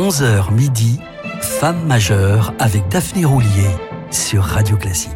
11h 0.00 0.50
midi, 0.54 0.98
Femme 1.42 1.84
majeure 1.86 2.54
avec 2.58 2.88
Daphné 2.88 3.26
Roulier 3.26 3.68
sur 4.10 4.42
Radio 4.42 4.78
Classique. 4.78 5.12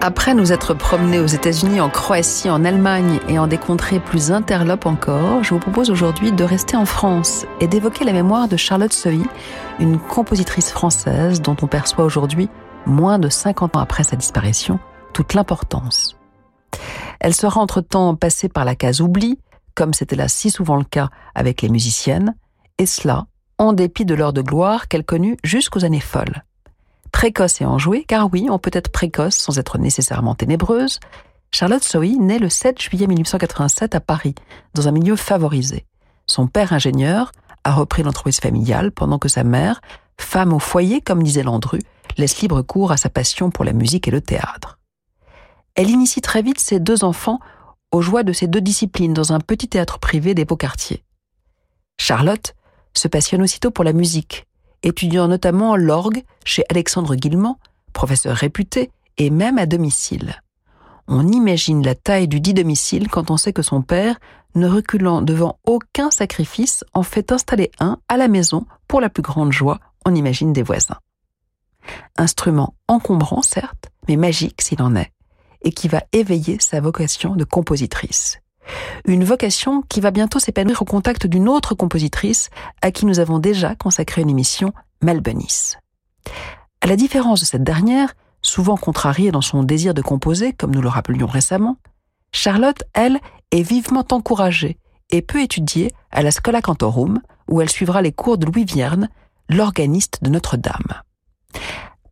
Après 0.00 0.34
nous 0.34 0.52
être 0.52 0.72
promenés 0.72 1.18
aux 1.18 1.26
États-Unis, 1.26 1.80
en 1.80 1.88
Croatie, 1.88 2.48
en 2.48 2.64
Allemagne 2.64 3.18
et 3.28 3.40
en 3.40 3.48
des 3.48 3.58
contrées 3.58 3.98
plus 3.98 4.30
interlopes 4.30 4.86
encore, 4.86 5.42
je 5.42 5.52
vous 5.52 5.58
propose 5.58 5.90
aujourd'hui 5.90 6.30
de 6.30 6.44
rester 6.44 6.76
en 6.76 6.86
France 6.86 7.44
et 7.60 7.66
d'évoquer 7.66 8.04
la 8.04 8.12
mémoire 8.12 8.46
de 8.46 8.56
Charlotte 8.56 8.92
Sohy, 8.92 9.26
une 9.80 9.98
compositrice 9.98 10.70
française 10.70 11.42
dont 11.42 11.56
on 11.60 11.66
perçoit 11.66 12.04
aujourd'hui, 12.04 12.48
moins 12.86 13.18
de 13.18 13.28
50 13.28 13.74
ans 13.74 13.80
après 13.80 14.04
sa 14.04 14.14
disparition, 14.14 14.78
toute 15.12 15.34
l'importance. 15.34 16.16
Elle 17.20 17.34
sera 17.34 17.60
entre-temps 17.60 18.14
passée 18.14 18.48
par 18.48 18.64
la 18.64 18.74
case 18.74 19.00
oubli, 19.00 19.38
comme 19.74 19.94
c'était 19.94 20.16
là 20.16 20.28
si 20.28 20.50
souvent 20.50 20.76
le 20.76 20.84
cas 20.84 21.10
avec 21.34 21.62
les 21.62 21.68
musiciennes, 21.68 22.34
et 22.78 22.86
cela 22.86 23.26
en 23.58 23.72
dépit 23.72 24.04
de 24.04 24.14
l'heure 24.14 24.32
de 24.32 24.42
gloire 24.42 24.88
qu'elle 24.88 25.04
connut 25.04 25.36
jusqu'aux 25.42 25.84
années 25.84 26.00
folles 26.00 26.44
précoce 27.16 27.62
et 27.62 27.64
enjouée, 27.64 28.04
car 28.06 28.28
oui, 28.30 28.48
on 28.50 28.58
peut 28.58 28.70
être 28.74 28.90
précoce 28.90 29.36
sans 29.36 29.58
être 29.58 29.78
nécessairement 29.78 30.34
ténébreuse, 30.34 31.00
Charlotte 31.50 31.82
Sohy 31.82 32.18
naît 32.18 32.38
le 32.38 32.50
7 32.50 32.78
juillet 32.78 33.06
1887 33.06 33.94
à 33.94 34.00
Paris, 34.00 34.34
dans 34.74 34.86
un 34.86 34.92
milieu 34.92 35.16
favorisé. 35.16 35.86
Son 36.26 36.46
père 36.46 36.74
ingénieur 36.74 37.32
a 37.64 37.72
repris 37.72 38.02
l'entreprise 38.02 38.38
familiale 38.38 38.92
pendant 38.92 39.18
que 39.18 39.30
sa 39.30 39.44
mère, 39.44 39.80
femme 40.20 40.52
au 40.52 40.58
foyer 40.58 41.00
comme 41.00 41.22
disait 41.22 41.42
Landru, 41.42 41.78
laisse 42.18 42.42
libre 42.42 42.60
cours 42.60 42.92
à 42.92 42.98
sa 42.98 43.08
passion 43.08 43.50
pour 43.50 43.64
la 43.64 43.72
musique 43.72 44.06
et 44.06 44.10
le 44.10 44.20
théâtre. 44.20 44.78
Elle 45.76 45.90
initie 45.90 46.20
très 46.20 46.42
vite 46.42 46.58
ses 46.58 46.80
deux 46.80 47.04
enfants 47.04 47.38
aux 47.92 48.02
joies 48.02 48.22
de 48.22 48.32
ces 48.32 48.48
deux 48.48 48.60
disciplines 48.60 49.14
dans 49.14 49.32
un 49.32 49.40
petit 49.40 49.68
théâtre 49.68 49.98
privé 49.98 50.34
des 50.34 50.44
beaux 50.44 50.56
quartiers. 50.56 51.04
Charlotte 51.98 52.54
se 52.94 53.08
passionne 53.08 53.42
aussitôt 53.42 53.70
pour 53.70 53.84
la 53.84 53.92
musique 53.92 54.46
étudiant 54.86 55.28
notamment 55.28 55.76
l'orgue 55.76 56.22
chez 56.44 56.64
Alexandre 56.70 57.16
Guillemont, 57.16 57.56
professeur 57.92 58.36
réputé, 58.36 58.90
et 59.18 59.30
même 59.30 59.58
à 59.58 59.66
domicile. 59.66 60.42
On 61.08 61.26
imagine 61.28 61.84
la 61.84 61.94
taille 61.94 62.28
du 62.28 62.40
dit 62.40 62.54
domicile 62.54 63.08
quand 63.08 63.30
on 63.30 63.36
sait 63.36 63.52
que 63.52 63.62
son 63.62 63.82
père, 63.82 64.18
ne 64.54 64.68
reculant 64.68 65.22
devant 65.22 65.58
aucun 65.64 66.10
sacrifice, 66.10 66.84
en 66.94 67.02
fait 67.02 67.32
installer 67.32 67.70
un 67.78 67.98
à 68.08 68.16
la 68.16 68.28
maison 68.28 68.66
pour 68.88 69.00
la 69.00 69.08
plus 69.08 69.22
grande 69.22 69.52
joie, 69.52 69.80
on 70.04 70.14
imagine 70.14 70.52
des 70.52 70.62
voisins. 70.62 70.98
Instrument 72.16 72.74
encombrant, 72.88 73.42
certes, 73.42 73.90
mais 74.08 74.16
magique 74.16 74.60
s'il 74.62 74.82
en 74.82 74.96
est, 74.96 75.12
et 75.62 75.72
qui 75.72 75.88
va 75.88 76.02
éveiller 76.12 76.58
sa 76.60 76.80
vocation 76.80 77.34
de 77.36 77.44
compositrice. 77.44 78.38
Une 79.06 79.24
vocation 79.24 79.82
qui 79.82 80.00
va 80.00 80.10
bientôt 80.10 80.38
s'épanouir 80.38 80.82
au 80.82 80.84
contact 80.84 81.26
d'une 81.26 81.48
autre 81.48 81.74
compositrice 81.74 82.50
à 82.82 82.90
qui 82.90 83.06
nous 83.06 83.20
avons 83.20 83.38
déjà 83.38 83.74
consacré 83.74 84.22
une 84.22 84.30
émission, 84.30 84.72
Mel 85.02 85.22
À 86.80 86.86
la 86.86 86.96
différence 86.96 87.40
de 87.40 87.46
cette 87.46 87.62
dernière, 87.62 88.14
souvent 88.42 88.76
contrariée 88.76 89.30
dans 89.30 89.42
son 89.42 89.62
désir 89.62 89.94
de 89.94 90.02
composer, 90.02 90.52
comme 90.52 90.74
nous 90.74 90.82
le 90.82 90.88
rappelions 90.88 91.26
récemment, 91.26 91.76
Charlotte, 92.32 92.82
elle, 92.92 93.20
est 93.50 93.62
vivement 93.62 94.04
encouragée 94.10 94.78
et 95.10 95.22
peut 95.22 95.40
étudier 95.40 95.92
à 96.10 96.22
la 96.22 96.30
Scola 96.30 96.60
Cantorum, 96.60 97.20
où 97.48 97.60
elle 97.60 97.70
suivra 97.70 98.02
les 98.02 98.12
cours 98.12 98.38
de 98.38 98.46
Louis 98.46 98.64
Vierne, 98.64 99.08
l'organiste 99.48 100.18
de 100.22 100.30
Notre-Dame. 100.30 101.02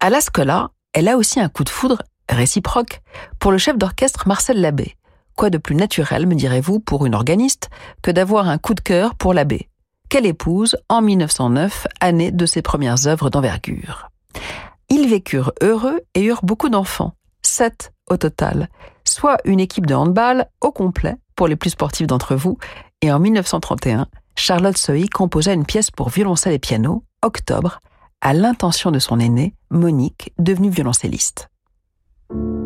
À 0.00 0.10
la 0.10 0.20
Scola, 0.20 0.70
elle 0.92 1.08
a 1.08 1.16
aussi 1.16 1.40
un 1.40 1.48
coup 1.48 1.64
de 1.64 1.68
foudre 1.68 2.02
réciproque 2.28 3.00
pour 3.38 3.52
le 3.52 3.58
chef 3.58 3.76
d'orchestre 3.78 4.26
Marcel 4.26 4.60
Labbé, 4.60 4.96
Quoi 5.36 5.50
de 5.50 5.58
plus 5.58 5.74
naturel, 5.74 6.26
me 6.26 6.34
direz-vous, 6.34 6.78
pour 6.78 7.06
une 7.06 7.14
organiste, 7.14 7.68
que 8.02 8.10
d'avoir 8.10 8.48
un 8.48 8.58
coup 8.58 8.74
de 8.74 8.80
cœur 8.80 9.16
pour 9.16 9.34
l'abbé, 9.34 9.68
qu'elle 10.08 10.26
épouse 10.26 10.76
en 10.88 11.02
1909, 11.02 11.88
année 12.00 12.30
de 12.30 12.46
ses 12.46 12.62
premières 12.62 13.08
œuvres 13.08 13.30
d'envergure? 13.30 14.10
Ils 14.90 15.08
vécurent 15.08 15.52
heureux 15.60 16.00
et 16.14 16.22
eurent 16.22 16.44
beaucoup 16.44 16.68
d'enfants, 16.68 17.14
sept 17.42 17.92
au 18.08 18.16
total, 18.16 18.68
soit 19.04 19.38
une 19.44 19.60
équipe 19.60 19.86
de 19.86 19.94
handball 19.94 20.46
au 20.60 20.70
complet 20.70 21.16
pour 21.34 21.48
les 21.48 21.56
plus 21.56 21.70
sportifs 21.70 22.06
d'entre 22.06 22.36
vous, 22.36 22.58
et 23.02 23.10
en 23.10 23.18
1931, 23.18 24.06
Charlotte 24.36 24.78
Sohy 24.78 25.08
composa 25.08 25.52
une 25.52 25.66
pièce 25.66 25.90
pour 25.90 26.10
violoncelle 26.10 26.52
et 26.52 26.58
piano, 26.60 27.02
Octobre, 27.22 27.80
à 28.20 28.34
l'intention 28.34 28.92
de 28.92 29.00
son 29.00 29.18
aînée, 29.18 29.54
Monique, 29.70 30.32
devenue 30.38 30.70
violoncelliste. 30.70 31.48
thank 32.30 32.38
you 32.38 32.63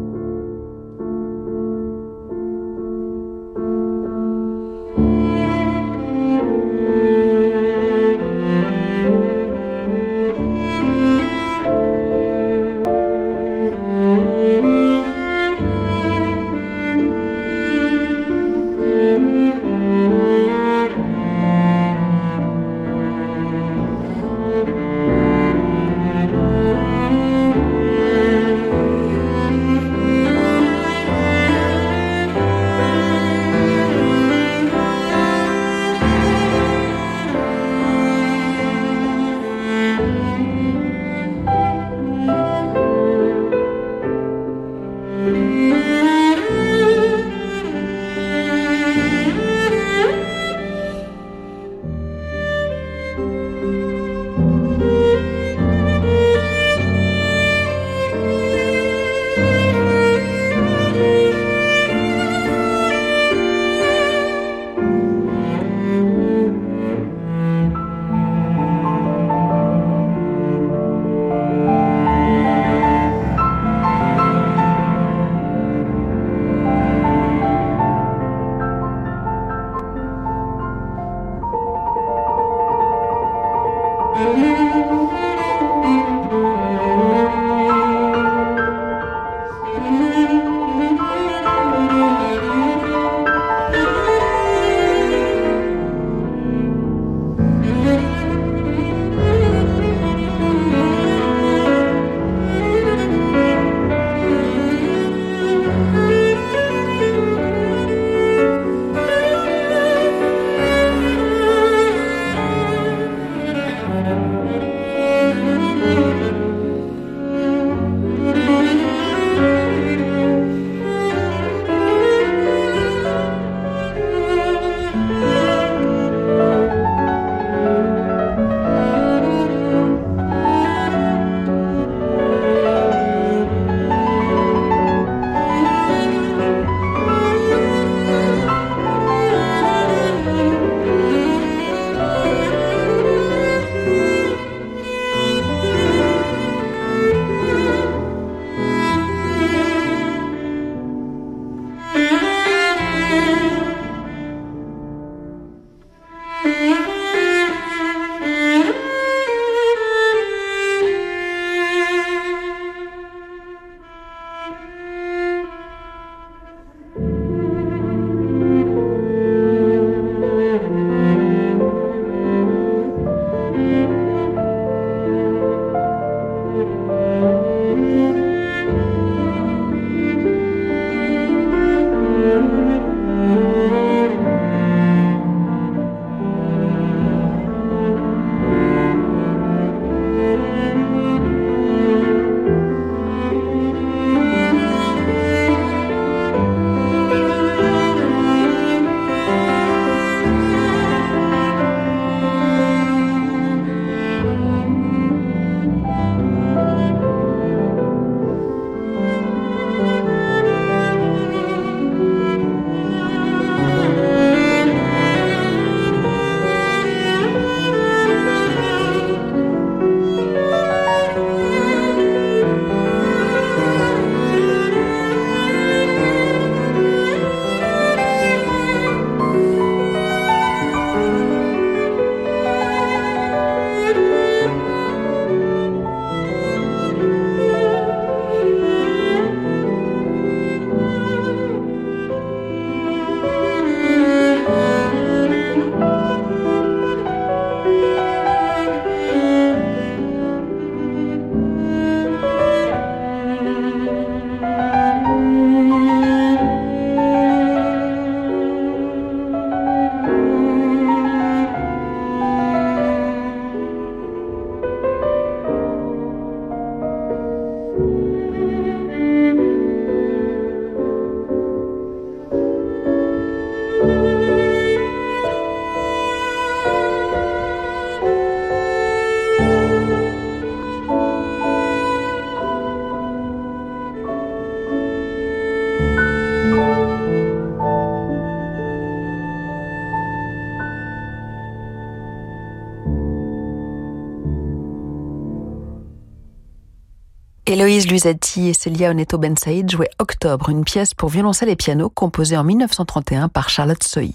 Héloïse 297.49 297.89
Luisati 297.89 298.49
et 298.49 298.53
Celia 298.53 298.91
Oneto 298.91 299.17
Ben 299.17 299.35
Saïd 299.35 299.71
jouaient 299.71 299.89
Octobre, 299.99 300.51
une 300.51 300.65
pièce 300.65 300.93
pour 300.93 301.09
violoncelle 301.09 301.49
et 301.49 301.57
piano 301.57 301.89
composée 301.89 302.37
en 302.37 302.45
1931 302.45 303.31
par 303.31 303.49
Charlotte 303.49 303.83
Sohi. 303.83 304.15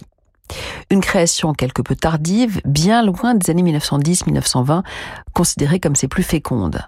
Une 0.91 1.01
création 1.01 1.55
quelque 1.55 1.81
peu 1.81 1.95
tardive, 1.95 2.61
bien 2.63 3.03
loin 3.03 3.33
des 3.33 3.49
années 3.49 3.63
1910-1920, 3.63 4.83
considérée 5.33 5.79
comme 5.79 5.95
ses 5.95 6.07
plus 6.07 6.21
fécondes. 6.21 6.87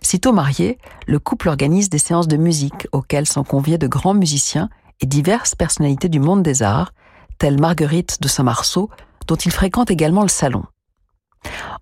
Sitôt 0.00 0.32
marié, 0.32 0.78
le 1.08 1.18
couple 1.18 1.48
organise 1.48 1.90
des 1.90 1.98
séances 1.98 2.28
de 2.28 2.36
musique 2.36 2.86
auxquelles 2.92 3.26
sont 3.26 3.42
conviés 3.42 3.76
de 3.76 3.88
grands 3.88 4.14
musiciens 4.14 4.68
et 5.00 5.06
diverses 5.06 5.56
personnalités 5.56 6.08
du 6.08 6.20
monde 6.20 6.44
des 6.44 6.62
arts, 6.62 6.92
telles 7.38 7.60
Marguerite 7.60 8.22
de 8.22 8.28
Saint-Marceau, 8.28 8.90
dont 9.26 9.34
il 9.34 9.50
fréquente 9.50 9.90
également 9.90 10.22
le 10.22 10.28
salon. 10.28 10.62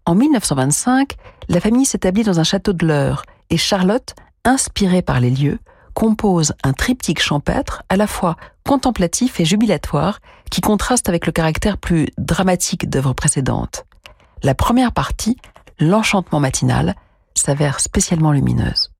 En 0.06 0.14
1925, 0.14 1.14
la 1.50 1.60
famille 1.60 1.84
s'établit 1.84 2.22
dans 2.22 2.40
un 2.40 2.44
château 2.44 2.72
de 2.72 2.86
l'Eure 2.86 3.22
et 3.50 3.56
Charlotte, 3.56 4.14
inspirée 4.44 5.02
par 5.02 5.20
les 5.20 5.30
lieux, 5.30 5.58
compose 5.94 6.54
un 6.62 6.72
triptyque 6.72 7.20
champêtre 7.20 7.82
à 7.88 7.96
la 7.96 8.06
fois 8.06 8.36
contemplatif 8.64 9.40
et 9.40 9.44
jubilatoire 9.44 10.20
qui 10.50 10.60
contraste 10.60 11.08
avec 11.08 11.26
le 11.26 11.32
caractère 11.32 11.78
plus 11.78 12.08
dramatique 12.18 12.88
d'œuvres 12.88 13.14
précédentes. 13.14 13.84
La 14.42 14.54
première 14.54 14.92
partie, 14.92 15.36
l'enchantement 15.80 16.40
matinal, 16.40 16.94
s'avère 17.34 17.80
spécialement 17.80 18.32
lumineuse. 18.32 18.92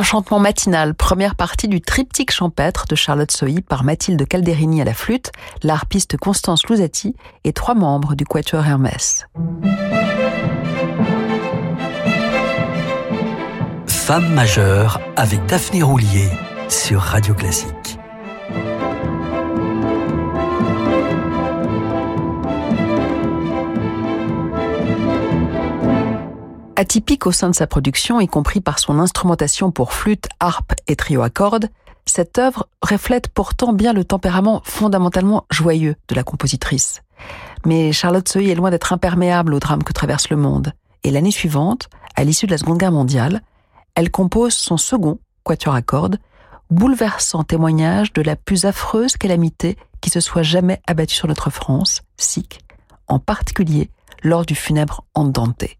Enchantement 0.00 0.38
matinal, 0.38 0.94
première 0.94 1.34
partie 1.34 1.68
du 1.68 1.82
triptyque 1.82 2.30
champêtre 2.30 2.86
de 2.88 2.94
Charlotte 2.94 3.30
Sohi 3.30 3.60
par 3.60 3.84
Mathilde 3.84 4.26
Calderini 4.26 4.80
à 4.80 4.84
la 4.86 4.94
flûte, 4.94 5.30
l'harpiste 5.62 6.16
Constance 6.16 6.66
Louzati 6.68 7.14
et 7.44 7.52
trois 7.52 7.74
membres 7.74 8.14
du 8.14 8.24
Quatuor 8.24 8.64
Hermès. 8.64 9.26
Femme 13.86 14.32
majeure 14.32 15.02
avec 15.16 15.44
Daphné 15.44 15.82
Roulier 15.82 16.30
sur 16.70 17.02
Radio 17.02 17.34
Classique. 17.34 17.99
Atypique 26.90 27.28
au 27.28 27.30
sein 27.30 27.48
de 27.48 27.54
sa 27.54 27.68
production, 27.68 28.18
y 28.18 28.26
compris 28.26 28.60
par 28.60 28.80
son 28.80 28.98
instrumentation 28.98 29.70
pour 29.70 29.92
flûte, 29.92 30.26
harpe 30.40 30.72
et 30.88 30.96
trio 30.96 31.22
à 31.22 31.30
cordes, 31.30 31.68
cette 32.04 32.36
œuvre 32.36 32.66
reflète 32.82 33.28
pourtant 33.28 33.72
bien 33.72 33.92
le 33.92 34.02
tempérament 34.02 34.60
fondamentalement 34.64 35.46
joyeux 35.52 35.94
de 36.08 36.16
la 36.16 36.24
compositrice. 36.24 37.02
Mais 37.64 37.92
Charlotte 37.92 38.28
Sohi 38.28 38.50
est 38.50 38.56
loin 38.56 38.72
d'être 38.72 38.92
imperméable 38.92 39.54
au 39.54 39.60
drame 39.60 39.84
que 39.84 39.92
traverse 39.92 40.30
le 40.30 40.36
monde. 40.36 40.72
Et 41.04 41.12
l'année 41.12 41.30
suivante, 41.30 41.88
à 42.16 42.24
l'issue 42.24 42.46
de 42.46 42.50
la 42.50 42.58
Seconde 42.58 42.78
Guerre 42.78 42.90
mondiale, 42.90 43.42
elle 43.94 44.10
compose 44.10 44.54
son 44.54 44.76
second 44.76 45.20
quatuor 45.44 45.76
à 45.76 45.82
cordes, 45.82 46.18
bouleversant 46.70 47.44
témoignage 47.44 48.12
de 48.14 48.22
la 48.22 48.34
plus 48.34 48.64
affreuse 48.64 49.16
calamité 49.16 49.76
qui 50.00 50.10
se 50.10 50.18
soit 50.18 50.42
jamais 50.42 50.82
abattue 50.88 51.14
sur 51.14 51.28
notre 51.28 51.50
France, 51.50 52.02
sikh, 52.16 52.58
en 53.06 53.20
particulier 53.20 53.92
lors 54.24 54.44
du 54.44 54.56
funèbre 54.56 55.04
Andante. 55.14 55.79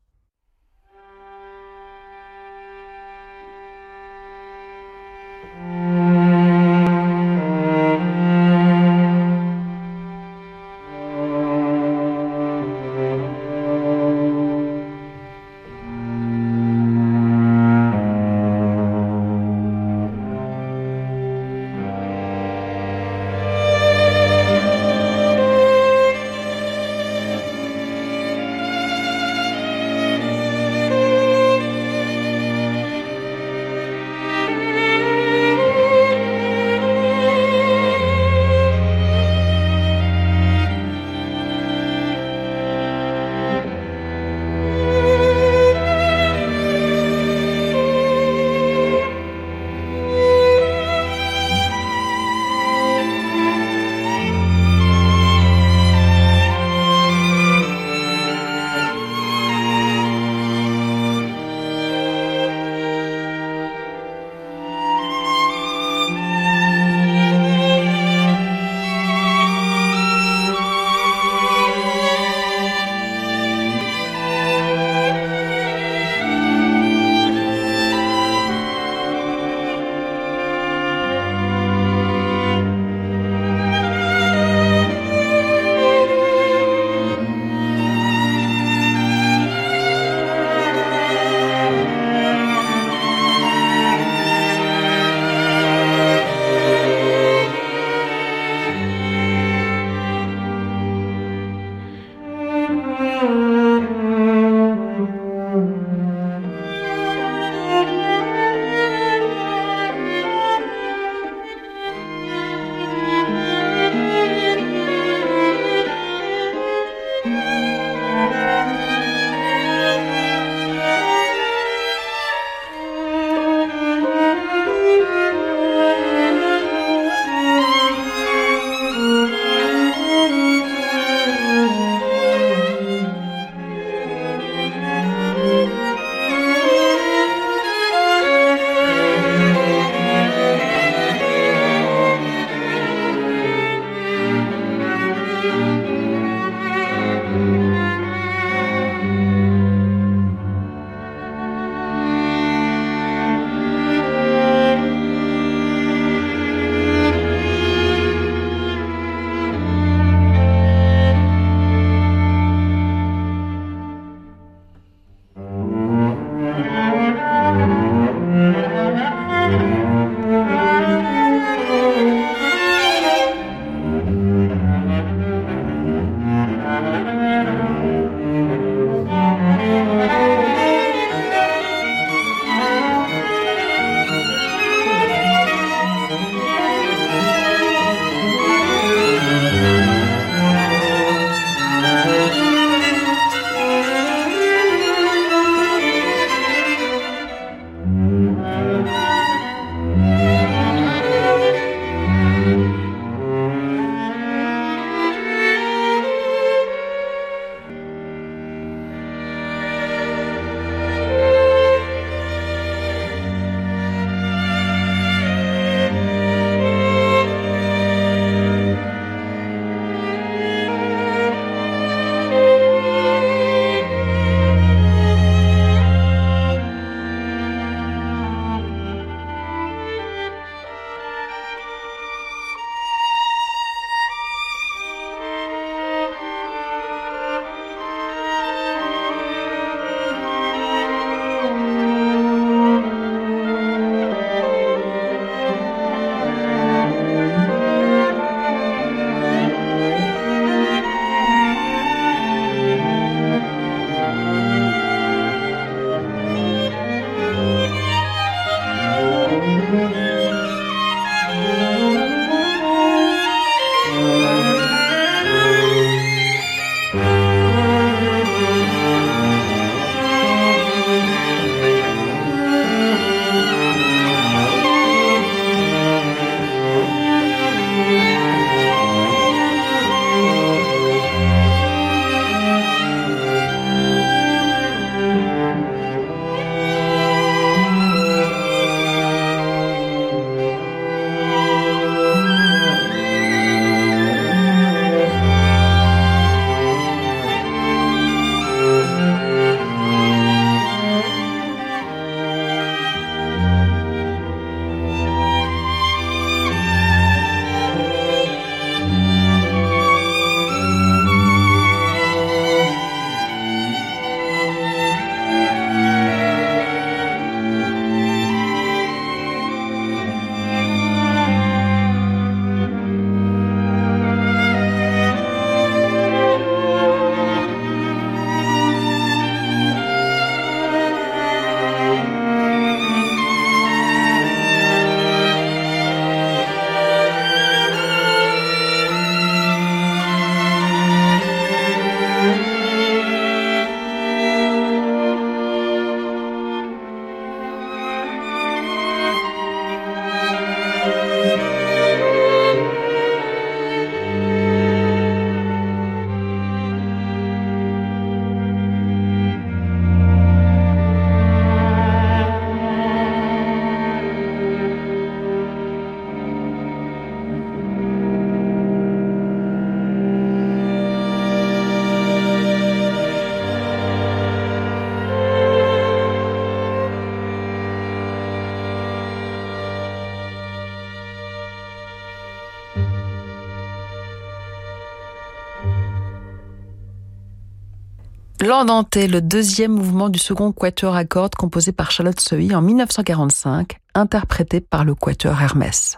L'Andante, 388.60 388.96
le 388.96 389.23
deuxième 389.23 389.73
mouvement 389.73 390.10
du 390.10 390.18
second 390.18 390.52
quatuor 390.52 390.94
à 390.94 391.06
cordes 391.06 391.34
composé 391.34 391.73
par 391.73 391.90
Charlotte 391.90 392.20
Sohi 392.20 392.54
en 392.54 392.60
1945, 392.60 393.78
interprété 393.94 394.60
par 394.60 394.84
le 394.84 394.94
quatuor 394.94 395.40
Hermès. 395.40 395.96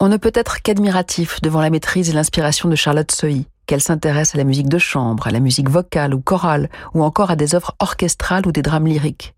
On 0.00 0.08
ne 0.08 0.16
peut 0.16 0.32
être 0.32 0.62
qu'admiratif 0.62 1.42
devant 1.42 1.60
la 1.60 1.68
maîtrise 1.68 2.08
et 2.08 2.14
l'inspiration 2.14 2.70
de 2.70 2.74
Charlotte 2.74 3.12
Sohi, 3.12 3.48
qu'elle 3.66 3.82
s'intéresse 3.82 4.34
à 4.34 4.38
la 4.38 4.44
musique 4.44 4.70
de 4.70 4.78
chambre, 4.78 5.26
à 5.26 5.30
la 5.30 5.40
musique 5.40 5.68
vocale 5.68 6.14
ou 6.14 6.22
chorale, 6.22 6.70
ou 6.94 7.02
encore 7.02 7.30
à 7.30 7.36
des 7.36 7.54
œuvres 7.54 7.74
orchestrales 7.80 8.46
ou 8.46 8.52
des 8.52 8.62
drames 8.62 8.86
lyriques. 8.86 9.34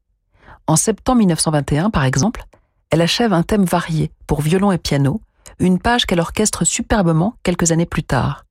En 0.68 0.76
septembre 0.76 1.18
1921, 1.18 1.90
par 1.90 2.04
exemple, 2.04 2.44
elle 2.90 3.02
achève 3.02 3.32
un 3.32 3.42
thème 3.42 3.64
varié 3.64 4.12
pour 4.28 4.40
violon 4.40 4.70
et 4.70 4.78
piano, 4.78 5.20
une 5.58 5.80
page 5.80 6.06
qu'elle 6.06 6.20
orchestre 6.20 6.62
superbement 6.62 7.34
quelques 7.42 7.72
années 7.72 7.86
plus 7.86 8.04
tard. 8.04 8.44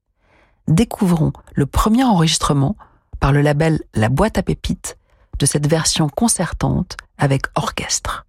Découvrons 0.67 1.31
le 1.53 1.65
premier 1.65 2.03
enregistrement 2.03 2.75
par 3.19 3.31
le 3.31 3.41
label 3.41 3.81
La 3.93 4.09
Boîte 4.09 4.37
à 4.37 4.43
Pépites 4.43 4.97
de 5.39 5.45
cette 5.45 5.67
version 5.67 6.09
concertante 6.09 6.97
avec 7.17 7.43
orchestre. 7.55 8.25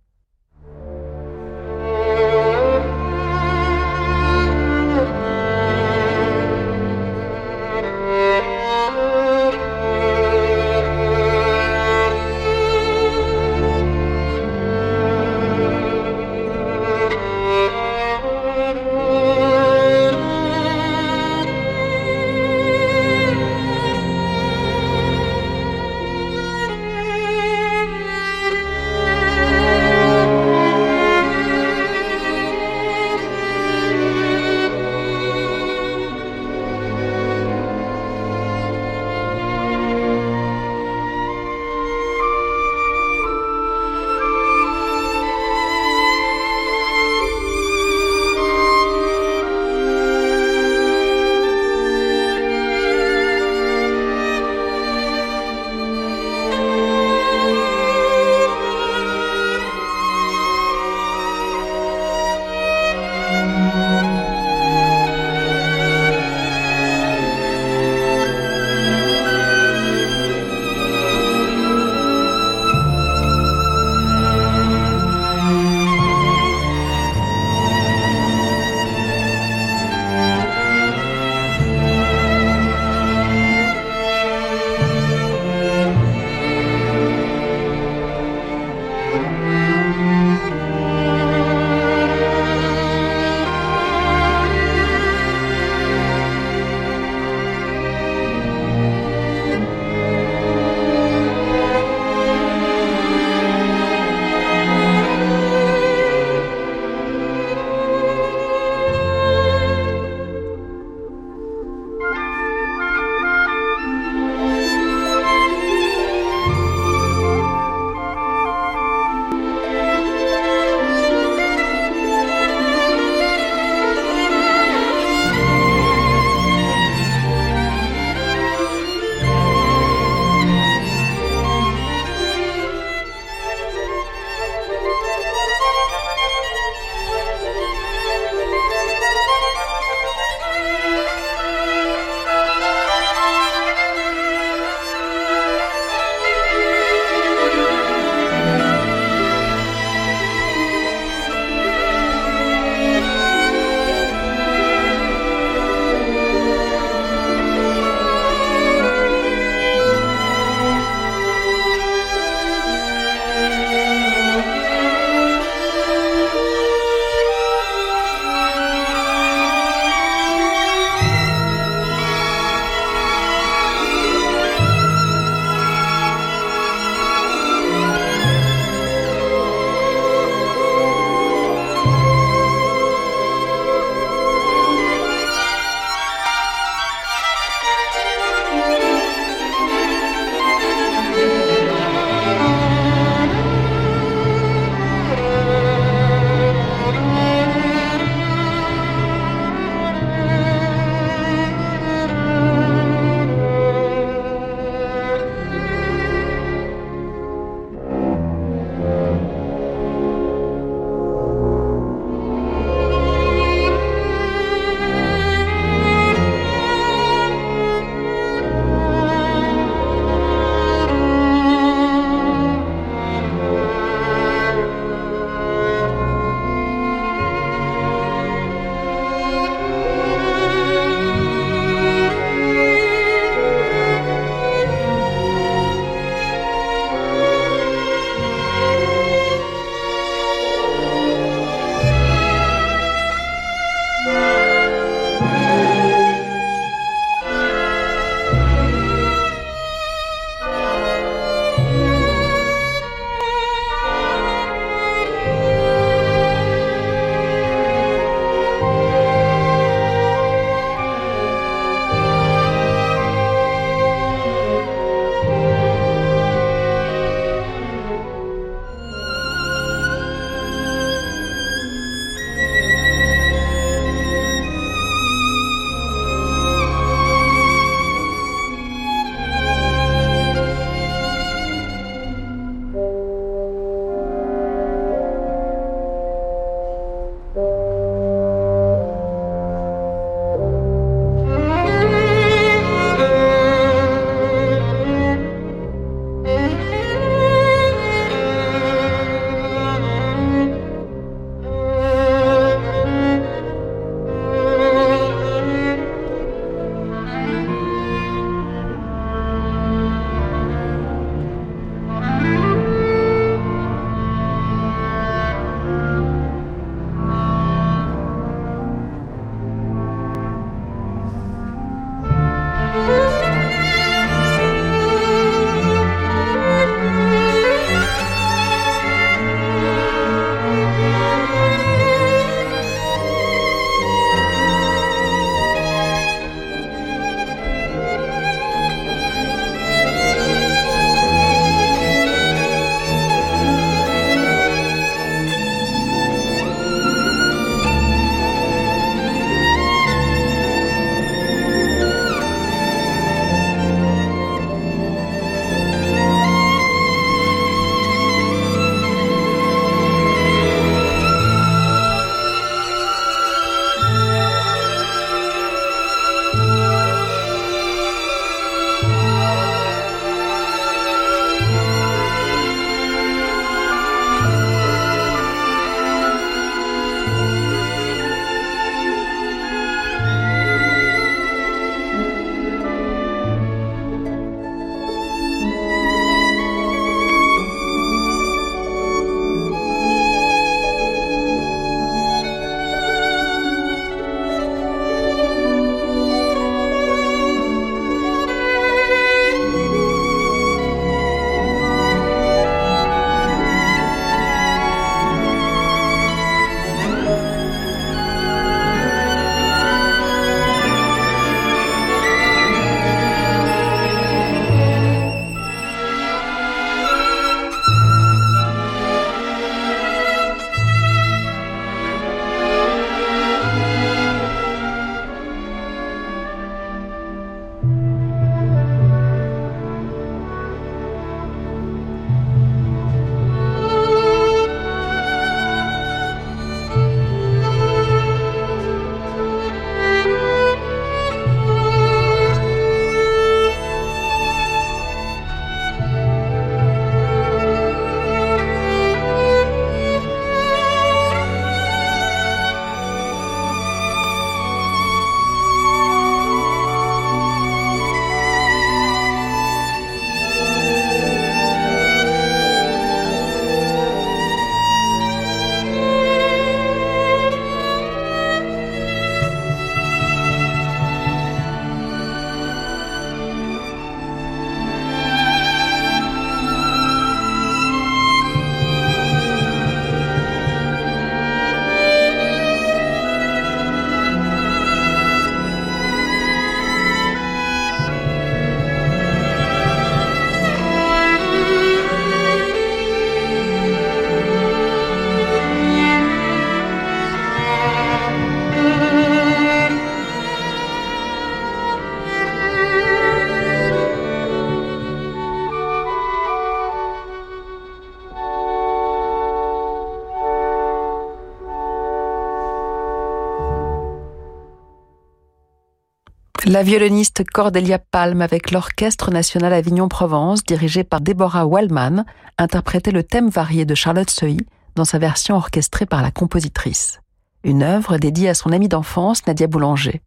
La 516.46 516.62
violoniste 516.62 517.22
Cordelia 517.30 517.78
Palm 517.78 518.22
avec 518.22 518.50
l'Orchestre 518.50 519.10
national 519.10 519.52
Avignon-Provence, 519.52 520.42
dirigé 520.42 520.84
par 520.84 521.02
Deborah 521.02 521.44
Wallman, 521.44 522.06
interprétait 522.38 522.92
le 522.92 523.02
thème 523.02 523.28
varié 523.28 523.66
de 523.66 523.74
Charlotte 523.74 524.08
Seuil 524.08 524.38
dans 524.74 524.86
sa 524.86 524.98
version 524.98 525.36
orchestrée 525.36 525.84
par 525.84 526.00
la 526.00 526.10
compositrice. 526.10 527.00
Une 527.44 527.62
œuvre 527.62 527.98
dédiée 527.98 528.30
à 528.30 528.34
son 528.34 528.52
amie 528.52 528.68
d'enfance, 528.68 529.26
Nadia 529.26 529.48
Boulanger. 529.48 530.00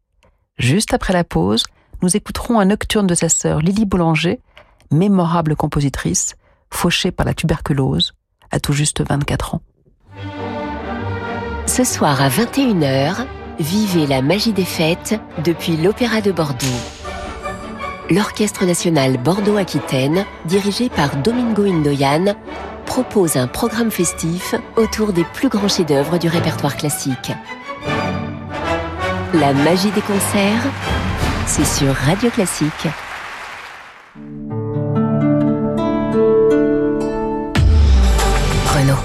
Juste 0.58 0.96
après 0.96 1.13
la 1.13 1.24
pause, 1.24 1.65
nous 2.02 2.17
écouterons 2.17 2.60
un 2.60 2.65
nocturne 2.65 3.08
de 3.08 3.15
sa 3.15 3.30
sœur 3.30 3.60
Lily 3.60 3.86
Boulanger, 3.86 4.39
mémorable 4.89 5.56
compositrice, 5.56 6.36
fauchée 6.72 7.12
par 7.12 7.28
la 7.28 7.36
tuberculose, 7.36 8.13
à 8.50 8.60
tout 8.60 8.74
juste 8.74 9.08
24 9.08 9.56
ans. 9.56 9.62
Ce 11.67 11.84
soir 11.84 12.22
à 12.22 12.30
21h, 12.30 13.28
Vivez 13.60 14.08
la 14.08 14.22
magie 14.22 14.52
des 14.52 14.66
fêtes 14.66 15.20
depuis 15.44 15.78
l'Opéra 15.78 16.22
de 16.22 16.32
Bordeaux. 16.32 16.66
L'Orchestre 18.10 18.66
national 18.66 19.18
Bordeaux-Aquitaine, 19.18 20.26
dirigé 20.46 20.89
par 20.89 21.16
Domingo 21.18 21.63
Indoyan, 21.63 22.36
propose 22.86 23.38
un 23.38 23.48
programme 23.48 23.92
festif 23.92 24.56
autour 24.76 25.13
des 25.13 25.24
plus 25.24 25.50
grands 25.50 25.68
chefs-d'œuvre 25.68 26.18
du 26.18 26.28
répertoire 26.28 26.76
classique. 26.76 27.32
La 29.34 29.54
magie 29.54 29.92
des 29.92 30.02
concerts, 30.02 30.63
c'est 31.46 31.66
sur 31.66 31.94
Radio 31.94 32.30
Classique. 32.30 32.88
Renault. 38.76 38.96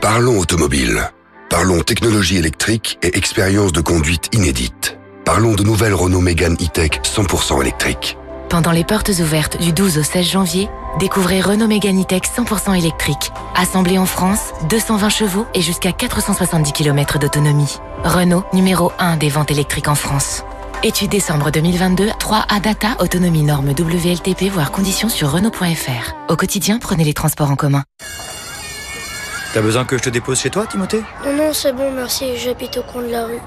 Parlons 0.00 0.38
automobile. 0.38 1.10
Parlons 1.50 1.80
technologie 1.80 2.36
électrique 2.36 2.98
et 3.02 3.16
expérience 3.16 3.72
de 3.72 3.80
conduite 3.80 4.28
inédite. 4.34 4.98
Parlons 5.24 5.54
de 5.54 5.62
nouvelles 5.62 5.94
Renault 5.94 6.20
Mégane 6.20 6.54
E-Tech 6.54 7.00
100% 7.02 7.62
électrique. 7.62 8.18
Pendant 8.50 8.70
les 8.70 8.84
portes 8.84 9.10
ouvertes 9.20 9.58
du 9.58 9.72
12 9.72 9.96
au 9.98 10.02
16 10.02 10.26
janvier, 10.26 10.68
découvrez 11.00 11.40
Renault 11.40 11.66
Mégane 11.66 12.02
E-Tech 12.02 12.20
100% 12.36 12.76
électrique. 12.76 13.32
Assemblé 13.54 13.96
en 13.96 14.04
France, 14.04 14.52
220 14.68 15.08
chevaux 15.08 15.46
et 15.54 15.62
jusqu'à 15.62 15.92
470 15.92 16.72
km 16.72 17.18
d'autonomie. 17.18 17.78
Renault, 18.04 18.44
numéro 18.52 18.92
1 18.98 19.16
des 19.16 19.30
ventes 19.30 19.50
électriques 19.50 19.88
en 19.88 19.94
France. 19.94 20.44
Étude 20.82 21.10
décembre 21.10 21.50
2022, 21.50 22.08
3A 22.08 22.60
Data, 22.60 22.88
autonomie 23.00 23.42
norme 23.42 23.70
WLTP, 23.70 24.52
voire 24.52 24.70
conditions 24.70 25.08
sur 25.08 25.32
Renault.fr. 25.32 26.14
Au 26.28 26.36
quotidien, 26.36 26.78
prenez 26.78 27.04
les 27.04 27.14
transports 27.14 27.50
en 27.50 27.56
commun. 27.56 27.84
T'as 29.54 29.62
besoin 29.62 29.84
que 29.84 29.96
je 29.96 30.02
te 30.02 30.10
dépose 30.10 30.40
chez 30.40 30.50
toi, 30.50 30.66
Timothée? 30.66 31.02
Non, 31.24 31.34
non, 31.34 31.52
c'est 31.52 31.72
bon, 31.72 31.90
merci, 31.92 32.36
j'habite 32.36 32.76
au 32.76 32.82
coin 32.82 33.02
de 33.02 33.10
la 33.10 33.24
rue. 33.24 33.40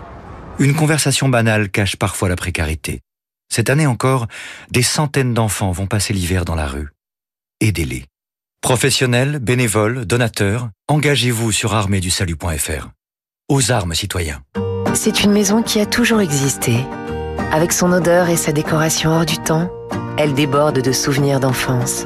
Une 0.60 0.74
conversation 0.74 1.30
banale 1.30 1.70
cache 1.70 1.96
parfois 1.96 2.28
la 2.28 2.36
précarité. 2.36 3.02
Cette 3.54 3.70
année 3.70 3.86
encore, 3.86 4.28
des 4.72 4.82
centaines 4.82 5.34
d'enfants 5.34 5.72
vont 5.72 5.88
passer 5.88 6.14
l'hiver 6.14 6.46
dans 6.46 6.56
la 6.56 6.68
rue. 6.68 6.90
Aidez-les. 7.60 8.06
Professionnels, 8.62 9.40
bénévoles, 9.40 10.06
donateurs, 10.06 10.70
engagez-vous 10.88 11.52
sur 11.52 11.74
arméedusalut.fr. 11.76 12.90
Aux 13.50 13.72
armes, 13.72 13.94
citoyens. 13.94 14.42
C'est 14.94 15.24
une 15.24 15.32
maison 15.32 15.62
qui 15.62 15.80
a 15.80 15.86
toujours 15.86 16.22
existé. 16.22 16.78
Avec 17.52 17.74
son 17.74 17.92
odeur 17.92 18.30
et 18.30 18.38
sa 18.38 18.52
décoration 18.52 19.12
hors 19.12 19.26
du 19.26 19.38
temps, 19.38 19.70
elle 20.18 20.34
déborde 20.34 20.82
de 20.82 20.92
souvenirs 20.92 21.40
d'enfance. 21.40 22.06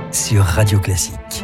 sur 0.13 0.43
Radio 0.43 0.79
Classique. 0.79 1.43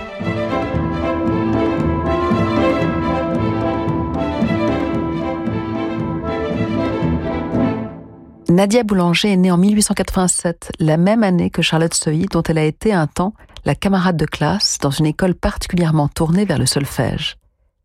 Nadia 8.49 8.83
Boulanger 8.83 9.31
est 9.31 9.37
née 9.37 9.51
en 9.51 9.57
1887, 9.57 10.71
la 10.79 10.97
même 10.97 11.23
année 11.23 11.49
que 11.49 11.61
Charlotte 11.61 11.93
Seuil, 11.93 12.25
dont 12.31 12.43
elle 12.43 12.57
a 12.57 12.63
été 12.63 12.93
un 12.93 13.07
temps 13.07 13.33
la 13.65 13.75
camarade 13.75 14.17
de 14.17 14.25
classe 14.25 14.77
dans 14.81 14.91
une 14.91 15.05
école 15.05 15.35
particulièrement 15.35 16.07
tournée 16.07 16.45
vers 16.45 16.57
le 16.57 16.65
solfège. 16.65 17.37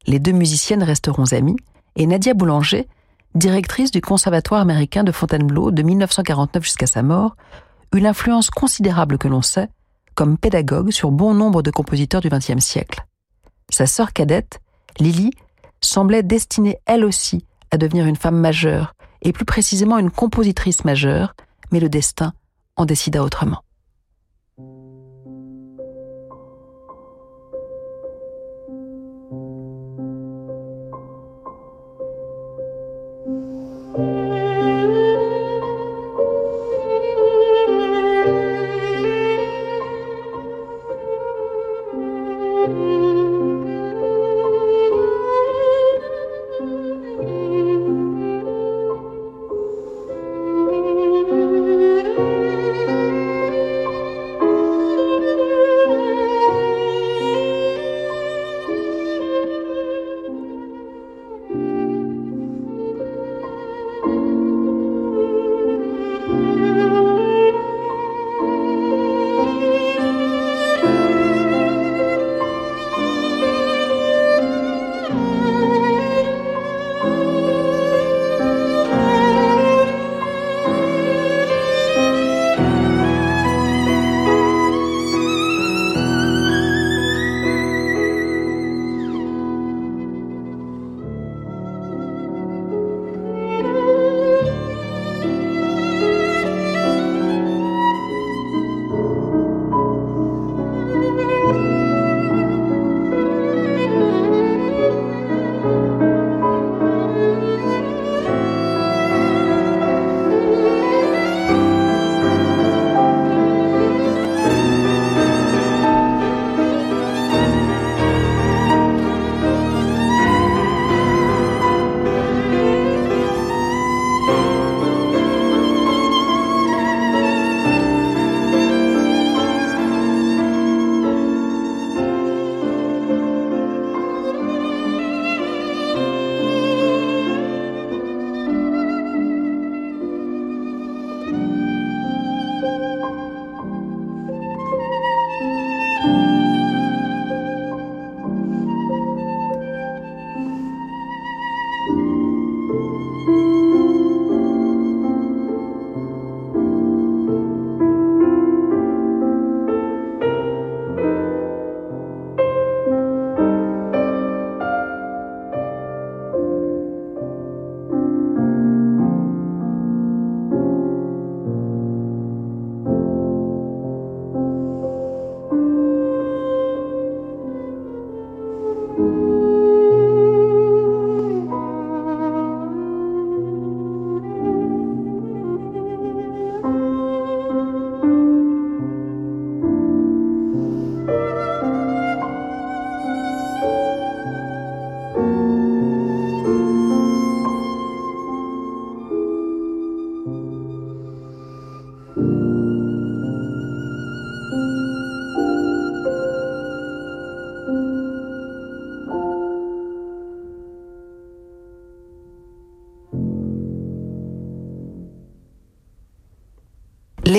Les 0.07 0.19
deux 0.19 0.33
musiciennes 0.33 0.83
resteront 0.83 1.33
amies, 1.33 1.57
et 1.97 2.07
Nadia 2.07 2.35
Boulanger, 2.35 2.89
directrice 3.35 3.91
du 3.91 4.01
Conservatoire 4.01 4.61
américain 4.61 5.05
de 5.05 5.13
Fontainebleau 5.13 5.71
de 5.71 5.83
1949 5.83 6.65
jusqu'à 6.65 6.87
sa 6.87 7.03
mort, 7.03 7.37
eut 7.95 8.01
l'influence 8.01 8.51
considérable 8.51 9.19
que 9.19 9.29
l'on 9.29 9.43
sait 9.43 9.69
comme 10.15 10.39
pédagogue 10.39 10.91
sur 10.91 11.11
bon 11.11 11.35
nombre 11.35 11.63
de 11.63 11.71
compositeurs 11.71 12.21
du 12.21 12.29
XXe 12.29 12.59
siècle. 12.59 13.05
Sa 13.71 13.87
sœur 13.87 14.13
cadette, 14.13 14.61
Lily, 14.99 15.31
semblait 15.81 16.23
destinée 16.23 16.79
elle 16.87 17.05
aussi 17.05 17.47
à 17.71 17.79
devenir 17.79 18.07
une 18.07 18.17
femme 18.17 18.39
majeure, 18.39 18.95
et 19.23 19.33
plus 19.33 19.45
précisément 19.45 19.99
une 19.99 20.11
compositrice 20.11 20.85
majeure, 20.85 21.35
mais 21.71 21.81
le 21.81 21.89
destin 21.89 22.33
en 22.77 22.85
décida 22.85 23.23
autrement. 23.23 23.63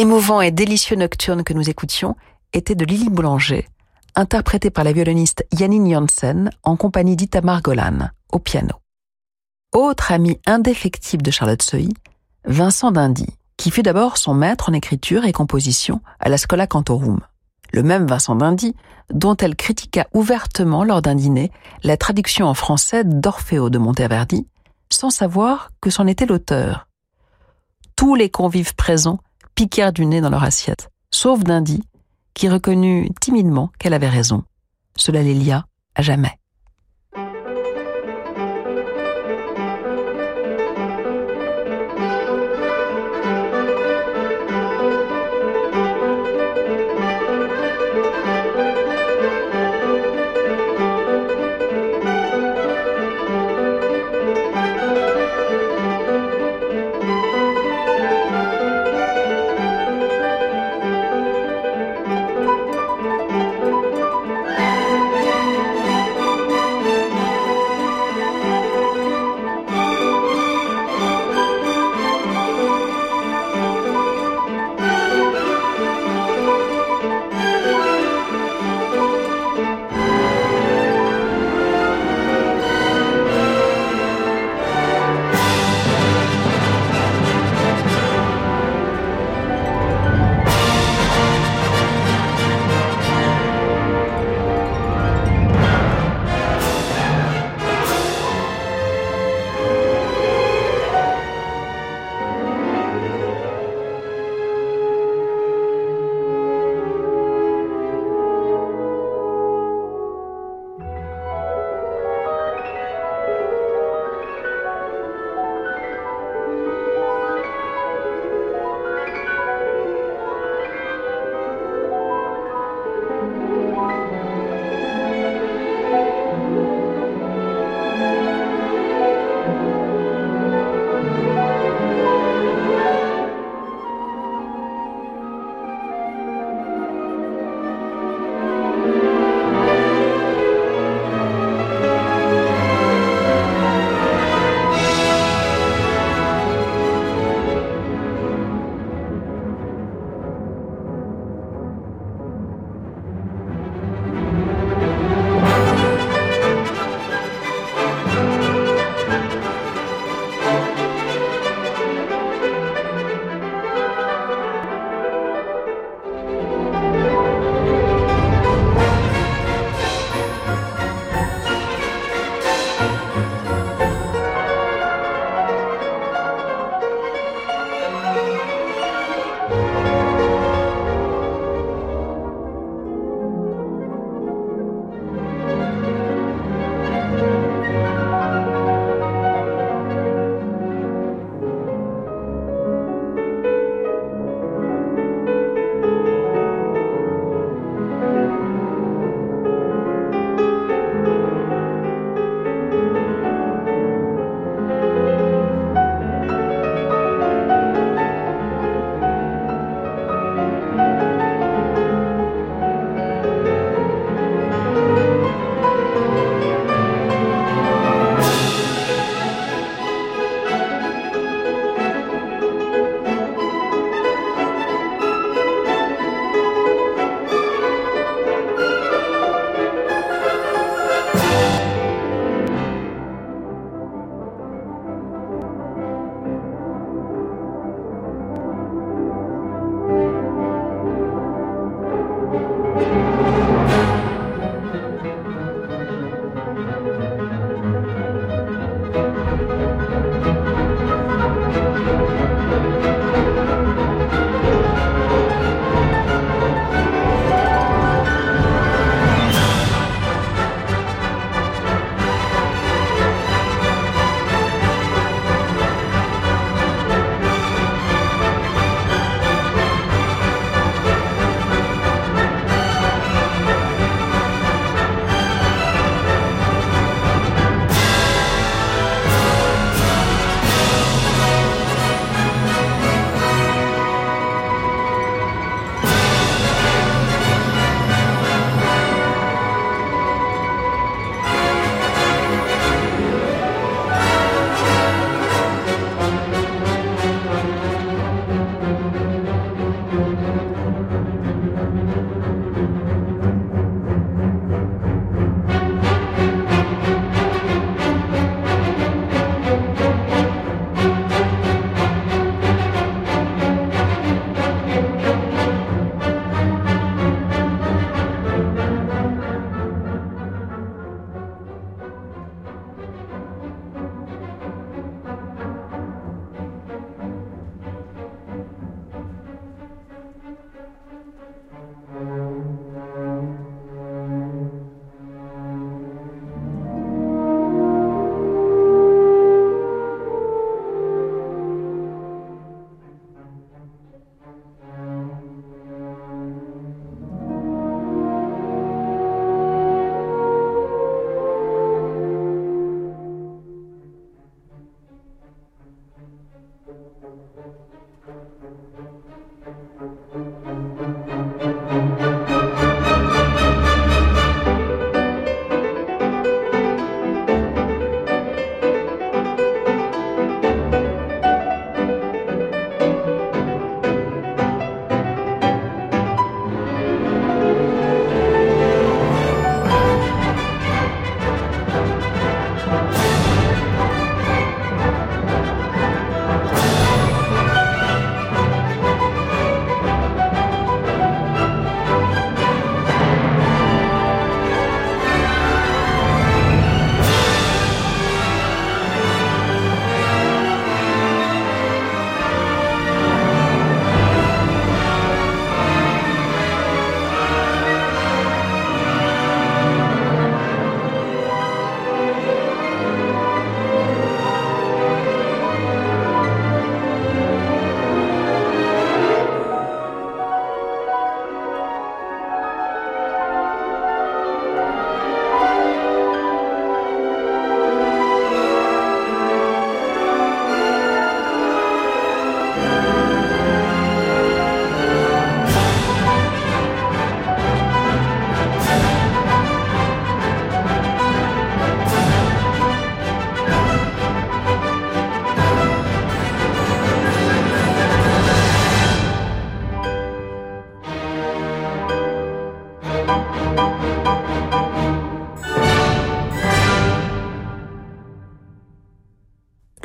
L'émouvant 0.04 0.42
et 0.42 0.52
délicieux 0.52 0.98
nocturne 0.98 1.46
que 1.46 1.54
nous 1.54 1.70
écoutions 1.70 2.18
était 2.52 2.76
de 2.76 2.84
Lily 2.84 3.08
Boulanger, 3.08 3.70
interprété 4.16 4.70
par 4.70 4.84
la 4.84 4.92
violoniste 4.92 5.46
Janine 5.58 5.90
Janssen 5.90 6.50
en 6.64 6.76
compagnie 6.76 7.16
d'Itamar 7.16 7.62
Golan 7.62 8.10
au 8.30 8.40
piano. 8.40 8.76
Autre 9.72 10.12
ami 10.12 10.42
indéfectible 10.46 11.24
de 11.24 11.32
Charlotte 11.32 11.62
Sohi, 11.62 11.94
Vincent 12.44 12.92
Dindy, 12.92 13.28
qui 13.56 13.72
fut 13.72 13.82
d'abord 13.82 14.18
son 14.18 14.34
maître 14.34 14.68
en 14.68 14.74
écriture 14.74 15.24
et 15.24 15.32
composition 15.32 16.02
à 16.20 16.28
la 16.28 16.38
Scola 16.38 16.68
Cantorum. 16.68 17.22
Le 17.72 17.82
même 17.82 18.06
Vincent 18.06 18.36
Dindy, 18.36 18.76
dont 19.10 19.38
elle 19.38 19.56
critiqua 19.56 20.08
ouvertement 20.14 20.84
lors 20.84 21.02
d'un 21.02 21.16
dîner 21.16 21.50
la 21.82 21.96
traduction 21.96 22.48
en 22.48 22.56
français 22.56 23.06
d'Orfeo 23.06 23.70
de 23.70 23.78
Monteverdi, 23.78 24.48
sans 24.92 25.12
savoir 25.12 25.70
que 25.80 25.90
c'en 25.90 26.08
était 26.08 26.26
l'auteur. 26.26 26.90
Tous 27.96 28.16
les 28.16 28.30
convives 28.30 28.76
présents 28.76 29.20
piquèrent 29.56 29.94
du 29.94 30.06
nez 30.06 30.22
dans 30.22 30.30
leur 30.30 30.44
assiette, 30.44 30.90
sauf 31.12 31.44
Dindy, 31.44 31.84
qui 32.34 32.50
reconnut 32.50 33.10
timidement 33.22 33.72
qu'elle 33.80 33.94
avait 33.94 34.10
raison. 34.10 34.44
Cela 34.96 35.22
les 35.22 35.34
lia 35.34 35.66
à 35.96 36.02
jamais. 36.02 36.40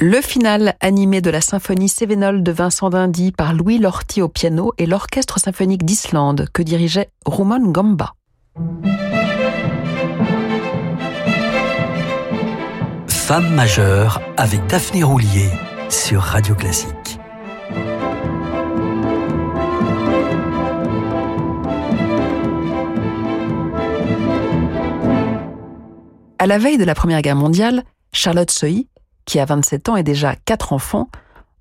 Le 0.01 0.21
final 0.21 0.77
animé 0.81 1.21
de 1.21 1.29
la 1.29 1.41
symphonie 1.41 1.89
Cévenol 1.89 2.45
de 2.45 2.53
Vincent 2.53 2.89
d'Indy 2.89 3.33
par 3.33 3.53
Louis 3.53 3.79
Lorty 3.79 4.23
au 4.23 4.29
piano 4.29 4.73
et 4.79 4.87
l'orchestre 4.87 5.41
symphonique 5.41 5.85
d'Islande 5.85 6.47
que 6.53 6.63
dirigeait 6.63 7.11
Roman 7.27 7.59
Gamba. 7.59 8.15
Femme 13.09 13.53
majeure 13.57 14.21
avec 14.37 14.65
Daphné 14.69 15.03
Roulier 15.03 15.51
sur 15.89 16.21
Radio 16.21 16.55
Classique. 16.55 17.19
À 26.39 26.47
la 26.47 26.59
veille 26.59 26.79
de 26.79 26.85
la 26.85 26.95
Première 26.95 27.21
Guerre 27.21 27.35
mondiale, 27.35 27.83
Charlotte 28.13 28.53
Sohi, 28.53 28.87
qui 29.29 29.39
a 29.39 29.45
27 29.45 29.91
ans 29.91 29.97
et 29.97 30.03
déjà 30.03 30.35
quatre 30.35 30.73
enfants, 30.73 31.11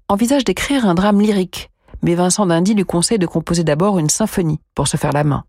envisage 0.08 0.46
d'écrire 0.46 0.88
un 0.88 0.96
drame 0.96 1.20
lyrique, 1.20 1.70
mais 2.02 2.16
Vincent 2.16 2.46
d'Indy 2.46 2.74
lui 2.74 2.86
conseille 2.86 3.20
de 3.20 3.28
composer 3.28 3.66
d'abord 3.66 4.00
une 4.00 4.10
symphonie 4.10 4.62
pour 4.74 4.88
se 4.88 4.96
faire 4.96 5.12
la 5.12 5.26
main. 5.26 5.44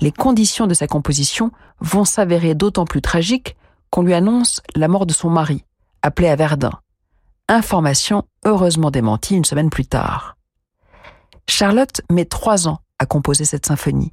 Les 0.00 0.10
conditions 0.10 0.66
de 0.66 0.74
sa 0.74 0.88
composition 0.88 1.52
vont 1.80 2.04
s'avérer 2.04 2.56
d'autant 2.56 2.84
plus 2.84 3.00
tragiques 3.00 3.56
qu'on 3.90 4.02
lui 4.02 4.12
annonce 4.12 4.60
la 4.74 4.88
mort 4.88 5.06
de 5.06 5.12
son 5.12 5.30
mari, 5.30 5.62
appelé 6.02 6.26
à 6.26 6.34
Verdun. 6.34 6.72
Information 7.48 8.24
heureusement 8.44 8.90
démentie 8.90 9.36
une 9.36 9.44
semaine 9.44 9.70
plus 9.70 9.86
tard. 9.86 10.36
Charlotte 11.48 12.00
met 12.10 12.24
trois 12.24 12.66
ans 12.66 12.80
à 12.98 13.06
composer 13.06 13.44
cette 13.44 13.66
symphonie. 13.66 14.12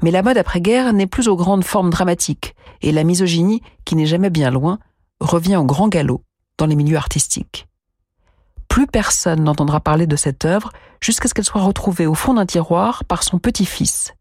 Mais 0.00 0.10
la 0.10 0.22
mode 0.22 0.38
après-guerre 0.38 0.94
n'est 0.94 1.06
plus 1.06 1.28
aux 1.28 1.36
grandes 1.36 1.64
formes 1.64 1.90
dramatiques, 1.90 2.54
et 2.80 2.92
la 2.92 3.04
misogynie, 3.04 3.60
qui 3.84 3.94
n'est 3.94 4.06
jamais 4.06 4.30
bien 4.30 4.50
loin, 4.50 4.78
revient 5.20 5.56
au 5.56 5.64
grand 5.64 5.88
galop 5.88 6.22
dans 6.58 6.66
les 6.66 6.76
milieux 6.76 6.96
artistiques. 6.96 7.68
Plus 8.68 8.86
personne 8.86 9.44
n'entendra 9.44 9.80
parler 9.80 10.06
de 10.06 10.16
cette 10.16 10.44
œuvre 10.44 10.72
jusqu'à 11.00 11.28
ce 11.28 11.34
qu'elle 11.34 11.44
soit 11.44 11.62
retrouvée 11.62 12.06
au 12.06 12.14
fond 12.14 12.34
d'un 12.34 12.46
tiroir 12.46 13.04
par 13.04 13.22
son 13.22 13.38
petit-fils. 13.38 14.14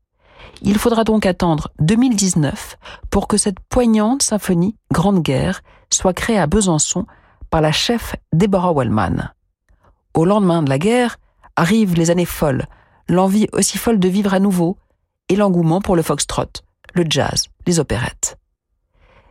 Il 0.61 0.77
faudra 0.77 1.03
donc 1.03 1.25
attendre 1.25 1.69
2019 1.79 2.77
pour 3.09 3.27
que 3.27 3.37
cette 3.37 3.59
poignante 3.59 4.23
symphonie 4.23 4.75
Grande 4.91 5.21
Guerre 5.21 5.61
soit 5.89 6.13
créée 6.13 6.37
à 6.37 6.47
Besançon 6.47 7.05
par 7.49 7.61
la 7.61 7.71
chef 7.71 8.15
Deborah 8.33 8.73
Wellman. 8.73 9.31
Au 10.13 10.25
lendemain 10.25 10.63
de 10.63 10.69
la 10.69 10.79
guerre 10.79 11.17
arrivent 11.55 11.95
les 11.95 12.11
années 12.11 12.25
folles, 12.25 12.65
l'envie 13.07 13.47
aussi 13.53 13.77
folle 13.77 13.99
de 13.99 14.07
vivre 14.07 14.33
à 14.33 14.39
nouveau 14.39 14.77
et 15.29 15.35
l'engouement 15.35 15.81
pour 15.81 15.95
le 15.95 16.01
foxtrot, 16.01 16.61
le 16.93 17.05
jazz, 17.09 17.45
les 17.65 17.79
opérettes. 17.79 18.37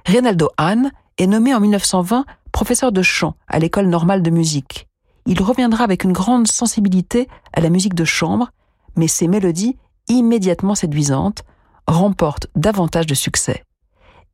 Reynaldo 0.07 0.49
Hahn 0.57 0.91
est 1.21 1.27
nommé 1.27 1.55
en 1.55 1.61
1920 1.61 2.25
professeur 2.53 2.93
de 2.93 3.03
chant 3.03 3.35
à 3.47 3.59
l'école 3.59 3.87
normale 3.87 4.23
de 4.23 4.31
musique. 4.31 4.89
Il 5.27 5.43
reviendra 5.43 5.85
avec 5.85 6.05
une 6.05 6.13
grande 6.13 6.49
sensibilité 6.49 7.29
à 7.53 7.61
la 7.61 7.71
musique 7.71 7.95
de 7.95 8.05
chambre, 8.05 8.51
mais 8.97 9.07
ses 9.07 9.29
mélodies, 9.29 9.77
immédiatement 10.09 10.75
séduisantes, 10.75 11.43
remportent 11.87 12.49
davantage 12.57 13.07
de 13.07 13.15
succès. 13.15 13.65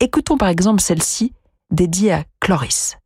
Écoutons 0.00 0.38
par 0.38 0.48
exemple 0.48 0.80
celle-ci, 0.80 1.32
dédiée 1.70 2.12
à 2.12 2.24
Cloris. 2.40 2.96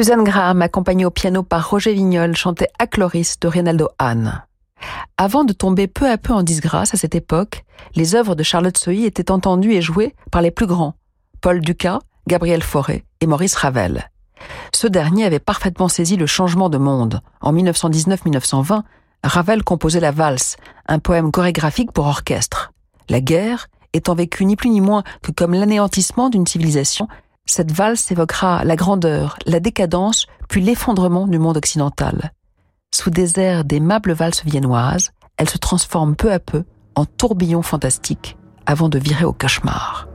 Suzanne 0.00 0.24
Graham, 0.24 0.62
accompagnée 0.62 1.04
au 1.04 1.10
piano 1.10 1.42
par 1.42 1.68
Roger 1.68 1.92
Vignol, 1.92 2.34
chantait 2.34 2.70
Acloris 2.78 3.34
de 3.38 3.48
Reynaldo 3.48 3.90
Hahn. 3.98 4.42
Avant 5.18 5.44
de 5.44 5.52
tomber 5.52 5.88
peu 5.88 6.08
à 6.08 6.16
peu 6.16 6.32
en 6.32 6.42
disgrâce 6.42 6.94
à 6.94 6.96
cette 6.96 7.14
époque, 7.14 7.66
les 7.96 8.14
œuvres 8.14 8.34
de 8.34 8.42
Charlotte 8.42 8.78
Sohy 8.78 9.04
étaient 9.04 9.30
entendues 9.30 9.74
et 9.74 9.82
jouées 9.82 10.14
par 10.32 10.40
les 10.40 10.50
plus 10.50 10.64
grands, 10.64 10.94
Paul 11.42 11.60
Dukas, 11.60 11.98
Gabriel 12.26 12.62
Fauré 12.62 13.04
et 13.20 13.26
Maurice 13.26 13.54
Ravel. 13.54 14.10
Ce 14.72 14.86
dernier 14.86 15.26
avait 15.26 15.38
parfaitement 15.38 15.88
saisi 15.88 16.16
le 16.16 16.24
changement 16.24 16.70
de 16.70 16.78
monde. 16.78 17.20
En 17.42 17.52
1919-1920, 17.52 18.80
Ravel 19.22 19.62
composait 19.62 20.00
la 20.00 20.12
valse, 20.12 20.56
un 20.86 20.98
poème 20.98 21.30
chorégraphique 21.30 21.92
pour 21.92 22.06
orchestre. 22.06 22.72
La 23.10 23.20
guerre, 23.20 23.66
étant 23.92 24.14
vécue 24.14 24.46
ni 24.46 24.56
plus 24.56 24.70
ni 24.70 24.80
moins 24.80 25.02
que 25.20 25.30
comme 25.30 25.52
l'anéantissement 25.52 26.30
d'une 26.30 26.46
civilisation, 26.46 27.06
cette 27.50 27.72
valse 27.72 28.10
évoquera 28.12 28.64
la 28.64 28.76
grandeur, 28.76 29.36
la 29.46 29.60
décadence, 29.60 30.26
puis 30.48 30.60
l'effondrement 30.60 31.26
du 31.26 31.38
monde 31.38 31.56
occidental. 31.56 32.32
Sous 32.94 33.10
des 33.10 33.38
airs 33.38 33.64
d'aimables 33.64 34.12
valses 34.12 34.44
viennoises, 34.44 35.10
elle 35.36 35.48
se 35.48 35.58
transforme 35.58 36.16
peu 36.16 36.32
à 36.32 36.38
peu 36.38 36.64
en 36.94 37.04
tourbillon 37.06 37.62
fantastique 37.62 38.36
avant 38.66 38.88
de 38.88 38.98
virer 38.98 39.24
au 39.24 39.32
cauchemar. 39.32 40.09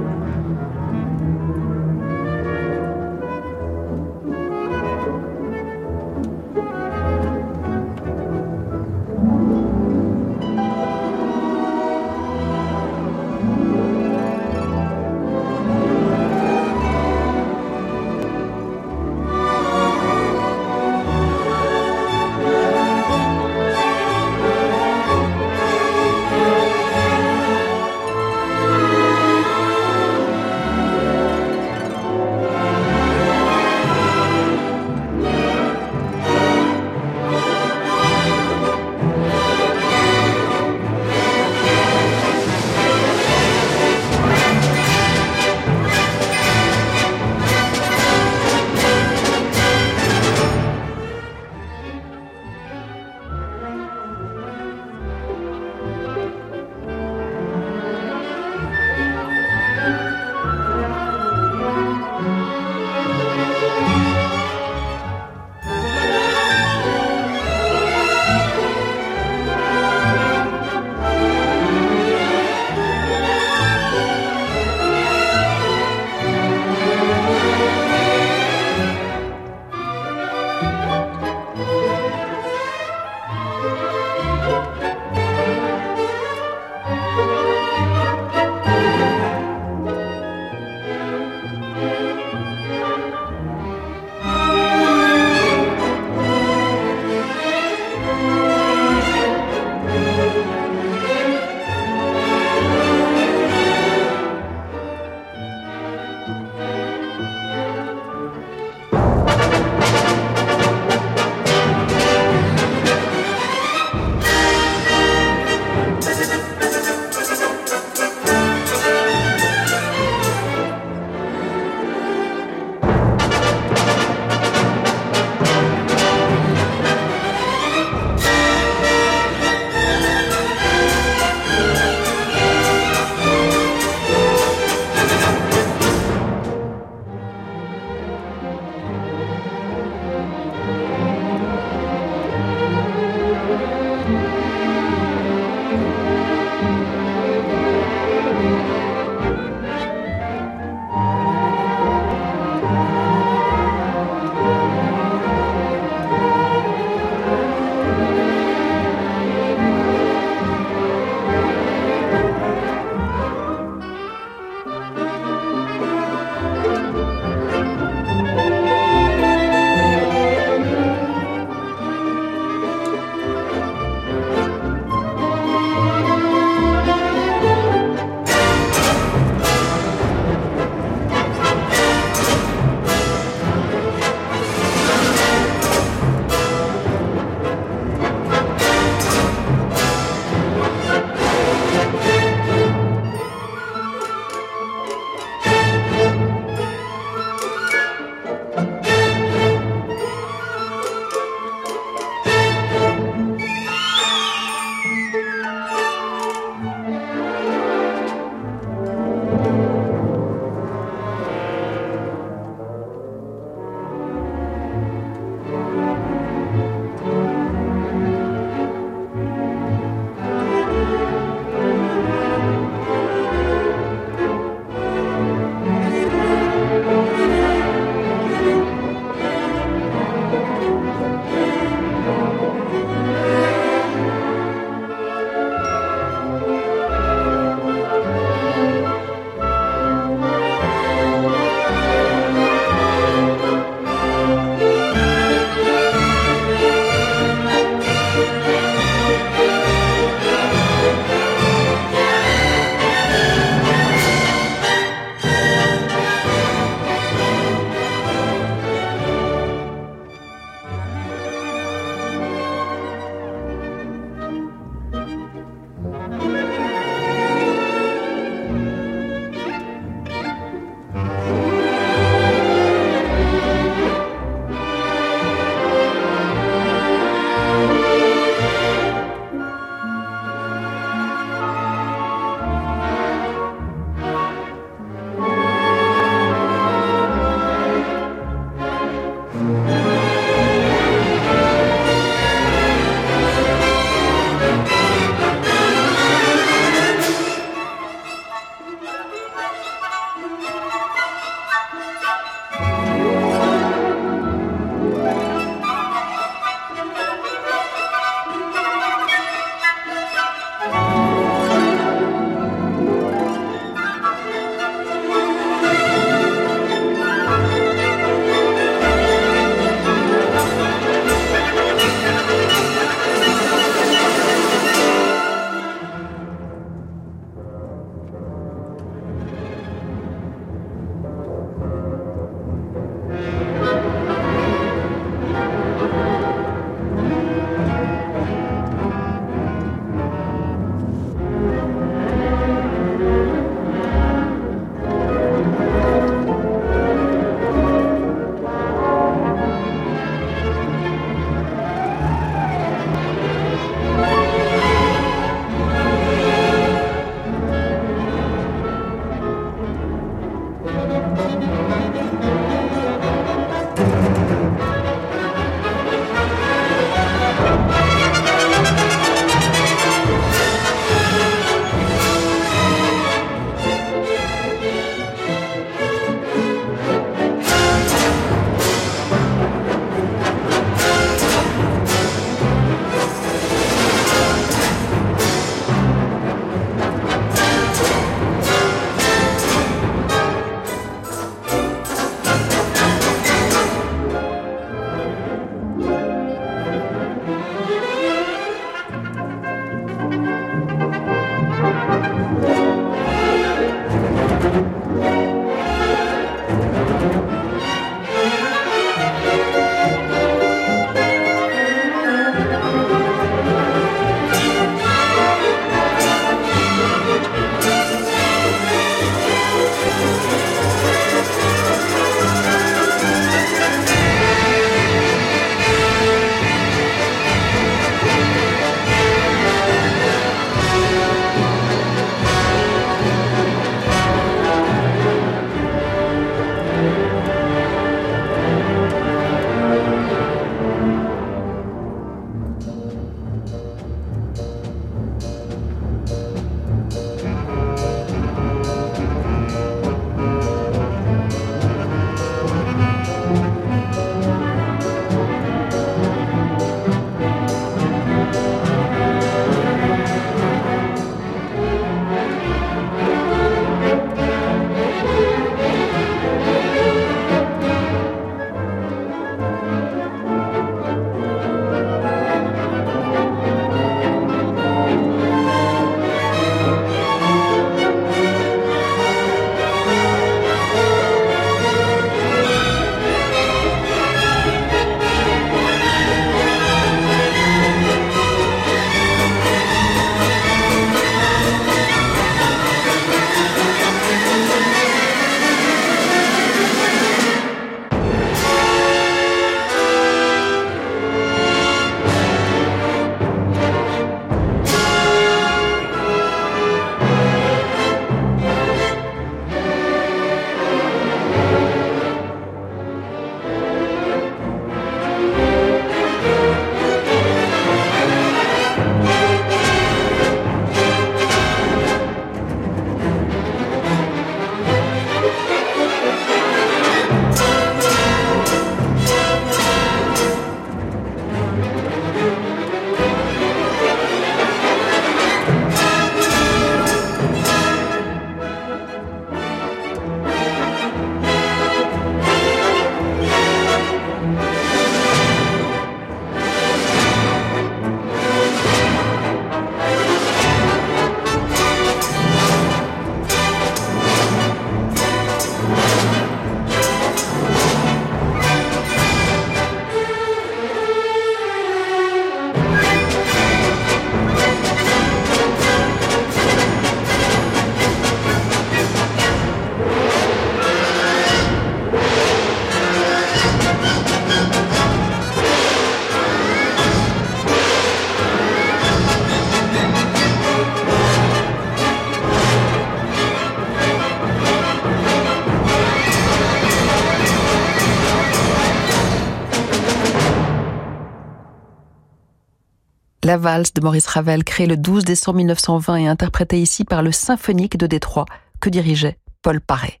La 593.28 593.36
valse 593.36 593.74
de 593.74 593.82
Maurice 593.82 594.06
Ravel, 594.06 594.42
créée 594.42 594.66
le 594.66 594.78
12 594.78 595.04
décembre 595.04 595.36
1920 595.36 595.96
et 595.96 596.08
interprétée 596.08 596.62
ici 596.62 596.86
par 596.86 597.02
le 597.02 597.12
Symphonique 597.12 597.76
de 597.76 597.86
Détroit 597.86 598.24
que 598.58 598.70
dirigeait 598.70 599.18
Paul 599.42 599.60
Paré. 599.60 600.00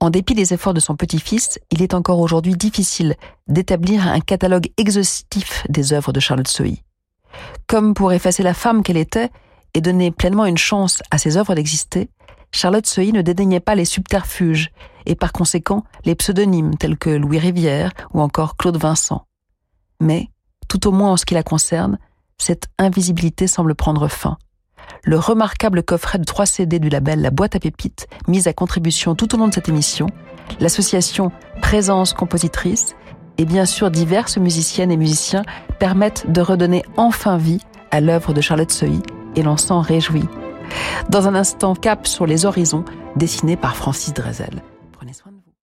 En 0.00 0.08
dépit 0.08 0.32
des 0.34 0.54
efforts 0.54 0.72
de 0.72 0.80
son 0.80 0.96
petit-fils, 0.96 1.58
il 1.70 1.82
est 1.82 1.92
encore 1.92 2.18
aujourd'hui 2.18 2.54
difficile 2.54 3.16
d'établir 3.46 4.08
un 4.08 4.20
catalogue 4.20 4.70
exhaustif 4.78 5.66
des 5.68 5.92
œuvres 5.92 6.14
de 6.14 6.18
Charlotte 6.18 6.48
Sohi. 6.48 6.82
Comme 7.66 7.92
pour 7.92 8.14
effacer 8.14 8.42
la 8.42 8.54
femme 8.54 8.82
qu'elle 8.82 8.96
était 8.96 9.28
et 9.74 9.82
donner 9.82 10.10
pleinement 10.10 10.46
une 10.46 10.56
chance 10.56 11.02
à 11.10 11.18
ses 11.18 11.36
œuvres 11.36 11.54
d'exister, 11.54 12.08
Charlotte 12.52 12.86
Sohi 12.86 13.12
ne 13.12 13.20
dédaignait 13.20 13.60
pas 13.60 13.74
les 13.74 13.84
subterfuges 13.84 14.70
et 15.04 15.14
par 15.14 15.32
conséquent 15.32 15.84
les 16.06 16.14
pseudonymes 16.14 16.74
tels 16.78 16.96
que 16.96 17.10
Louis 17.10 17.38
Rivière 17.38 17.92
ou 18.14 18.22
encore 18.22 18.56
Claude 18.56 18.78
Vincent. 18.78 19.26
Mais, 20.00 20.30
tout 20.68 20.88
au 20.88 20.90
moins 20.90 21.12
en 21.12 21.16
ce 21.18 21.26
qui 21.26 21.34
la 21.34 21.42
concerne, 21.42 21.98
cette 22.38 22.68
invisibilité 22.78 23.46
semble 23.46 23.74
prendre 23.74 24.08
fin 24.08 24.36
le 25.06 25.18
remarquable 25.18 25.82
coffret 25.82 26.18
de 26.18 26.24
trois 26.24 26.46
CD 26.46 26.78
du 26.78 26.88
label 26.88 27.20
La 27.20 27.30
Boîte 27.30 27.56
à 27.56 27.60
Pépites, 27.60 28.08
mis 28.26 28.48
à 28.48 28.52
contribution 28.52 29.14
tout 29.14 29.34
au 29.34 29.38
long 29.38 29.48
de 29.48 29.54
cette 29.54 29.68
émission, 29.68 30.08
l'association 30.60 31.30
Présence 31.62 32.12
Compositrice 32.12 32.96
et 33.38 33.44
bien 33.44 33.66
sûr 33.66 33.90
diverses 33.90 34.38
musiciennes 34.38 34.90
et 34.90 34.96
musiciens 34.96 35.44
permettent 35.78 36.30
de 36.30 36.40
redonner 36.40 36.84
enfin 36.96 37.36
vie 37.36 37.60
à 37.90 38.00
l'œuvre 38.00 38.32
de 38.32 38.40
Charlotte 38.40 38.72
Sohi 38.72 39.00
et 39.36 39.42
l'on 39.42 39.56
s'en 39.56 39.80
réjouit. 39.80 40.24
Dans 41.08 41.28
un 41.28 41.34
instant, 41.34 41.74
cap 41.74 42.06
sur 42.06 42.26
les 42.26 42.44
horizons, 42.44 42.84
dessiné 43.14 43.56
par 43.56 43.76
Francis 43.76 44.12
Drezel. 44.12 44.62